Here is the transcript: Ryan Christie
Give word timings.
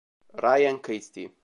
Ryan 0.33 0.81
Christie 0.81 1.29